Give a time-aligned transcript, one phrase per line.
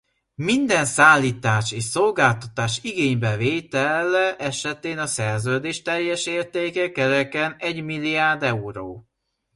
[0.41, 9.09] Minden szállítás és szolgáltatás igénybevétele esetén a szerződés teljes értéke kereken egymilliárd euró.